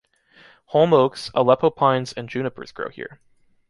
[0.65, 3.19] Holm oaks, Aleppo pines and junipers grow here.